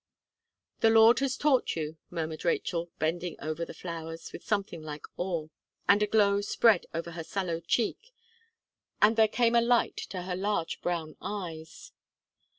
"The 0.79 0.89
Lord 0.89 1.19
has 1.19 1.37
taught 1.37 1.75
you," 1.75 1.95
murmured 2.09 2.43
Rachel, 2.43 2.89
bending 2.97 3.35
over 3.39 3.63
the 3.63 3.73
flowers 3.75 4.33
with 4.33 4.43
something 4.43 4.81
like 4.81 5.03
awe, 5.15 5.47
and 5.87 6.01
a 6.01 6.07
glow 6.07 6.41
spread 6.41 6.87
over 6.91 7.11
her 7.11 7.23
sallow 7.23 7.59
cheek, 7.59 8.11
and 8.99 9.15
there 9.15 9.27
came 9.27 9.53
a 9.53 9.61
light 9.61 9.97
to 10.09 10.23
her 10.23 10.35
large 10.35 10.81
brown 10.81 11.17
eyes. 11.21 11.91